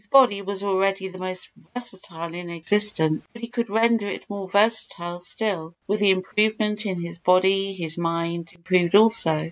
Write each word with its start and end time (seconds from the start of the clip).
His 0.01 0.09
body 0.09 0.41
was 0.41 0.63
already 0.63 1.09
the 1.09 1.19
most 1.19 1.49
versatile 1.75 2.33
in 2.33 2.49
existence, 2.49 3.23
but 3.31 3.43
he 3.43 3.47
could 3.49 3.69
render 3.69 4.07
it 4.07 4.27
more 4.27 4.49
versatile 4.49 5.19
still. 5.19 5.75
With 5.85 5.99
the 5.99 6.09
improvement 6.09 6.87
in 6.87 6.99
his 6.99 7.19
body 7.19 7.71
his 7.75 7.99
mind 7.99 8.49
improved 8.51 8.95
also. 8.95 9.39